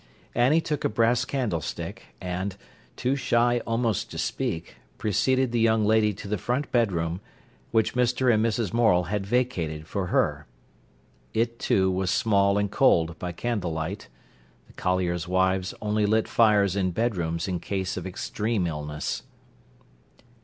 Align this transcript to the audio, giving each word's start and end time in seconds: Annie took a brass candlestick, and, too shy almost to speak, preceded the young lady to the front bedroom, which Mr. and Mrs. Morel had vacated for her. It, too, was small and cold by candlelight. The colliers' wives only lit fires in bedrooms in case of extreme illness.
Annie 0.33 0.61
took 0.61 0.83
a 0.83 0.89
brass 0.89 1.25
candlestick, 1.25 2.07
and, 2.19 2.57
too 2.95 3.15
shy 3.15 3.59
almost 3.67 4.09
to 4.09 4.17
speak, 4.17 4.77
preceded 4.97 5.51
the 5.51 5.59
young 5.59 5.85
lady 5.85 6.11
to 6.11 6.27
the 6.27 6.39
front 6.39 6.71
bedroom, 6.71 7.21
which 7.69 7.93
Mr. 7.93 8.33
and 8.33 8.43
Mrs. 8.43 8.73
Morel 8.73 9.03
had 9.13 9.27
vacated 9.27 9.85
for 9.85 10.07
her. 10.07 10.47
It, 11.35 11.59
too, 11.59 11.91
was 11.91 12.09
small 12.09 12.57
and 12.57 12.71
cold 12.71 13.19
by 13.19 13.31
candlelight. 13.31 14.07
The 14.65 14.73
colliers' 14.73 15.27
wives 15.27 15.71
only 15.83 16.07
lit 16.07 16.27
fires 16.27 16.75
in 16.75 16.89
bedrooms 16.89 17.47
in 17.47 17.59
case 17.59 17.95
of 17.95 18.07
extreme 18.07 18.65
illness. 18.65 19.21